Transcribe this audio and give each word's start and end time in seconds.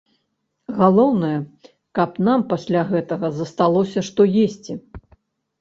Галоўнае, 0.79 1.35
каб 1.99 2.17
нам 2.29 2.45
пасля 2.53 2.81
гэтага 2.93 3.27
засталося, 3.41 3.99
што 4.09 4.21
есці. 4.47 4.73